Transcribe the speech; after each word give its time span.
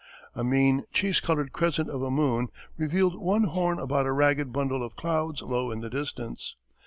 A 0.33 0.43
mean, 0.43 0.83
cheese 0.91 1.19
coloured 1.19 1.53
crescent 1.53 1.87
of 1.87 2.01
a 2.01 2.09
moon 2.09 2.47
revealed 2.75 3.21
one 3.21 3.43
horn 3.43 3.77
above 3.77 4.07
a 4.07 4.11
ragged 4.11 4.51
bundle 4.51 4.83
of 4.83 4.95
clouds 4.95 5.43
low 5.43 5.69
in 5.69 5.81
the 5.81 5.91
distance. 5.91 6.55